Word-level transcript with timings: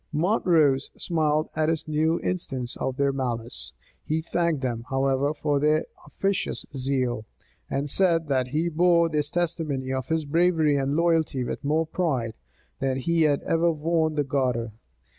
Montrose 0.11 0.89
smiled 0.97 1.49
at 1.55 1.67
this 1.67 1.87
new 1.87 2.19
instance 2.21 2.75
of 2.75 2.97
their 2.97 3.13
malice. 3.13 3.71
He 4.03 4.19
thanked 4.19 4.61
them, 4.63 4.83
however, 4.89 5.31
for 5.35 5.59
their 5.59 5.85
officious 6.07 6.65
zeal; 6.75 7.27
and 7.69 7.87
said, 7.87 8.27
that 8.27 8.47
he 8.47 8.67
bore 8.67 9.09
this 9.09 9.29
testimony 9.29 9.93
of 9.93 10.07
his 10.07 10.25
bravery 10.25 10.75
and 10.75 10.95
loyalty 10.95 11.43
with 11.43 11.63
more 11.63 11.85
pride 11.85 12.33
than 12.79 12.97
he 12.97 13.21
had 13.21 13.43
ever 13.43 13.71
worn 13.71 14.15
the 14.15 14.23
garter. 14.23 14.71